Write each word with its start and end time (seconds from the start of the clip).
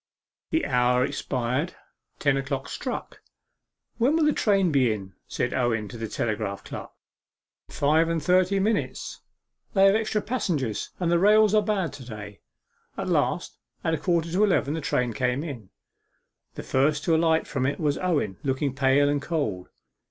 The 0.49 0.65
hour 0.65 1.05
expired. 1.05 1.75
Ten 2.17 2.35
o'clock 2.35 2.67
struck. 2.69 3.21
'When 3.99 4.15
will 4.15 4.23
the 4.25 4.33
train 4.33 4.71
be 4.71 4.91
in?' 4.91 5.13
said 5.27 5.53
Edward 5.53 5.91
to 5.91 5.99
the 5.99 6.07
telegraph 6.07 6.63
clerk. 6.63 6.89
'In 7.69 7.73
five 7.75 8.09
and 8.09 8.19
thirty 8.23 8.57
minutes. 8.59 9.19
She's 9.69 9.75
now 9.75 9.81
at 9.81 9.85
L. 9.85 9.85
They 9.85 9.85
have 9.93 10.01
extra 10.01 10.21
passengers, 10.23 10.89
and 10.99 11.11
the 11.11 11.19
rails 11.19 11.53
are 11.53 11.61
bad 11.61 11.93
to 11.93 12.03
day.' 12.05 12.41
At 12.97 13.09
last, 13.09 13.59
at 13.83 13.93
a 13.93 13.99
quarter 13.99 14.31
to 14.31 14.43
eleven, 14.43 14.73
the 14.73 14.81
train 14.81 15.13
came 15.13 15.43
in. 15.43 15.69
The 16.55 16.63
first 16.63 17.03
to 17.03 17.15
alight 17.15 17.45
from 17.45 17.67
it 17.67 17.79
was 17.79 17.99
Owen, 17.99 18.39
looking 18.41 18.73
pale 18.73 19.07
and 19.07 19.21
cold. 19.21 19.69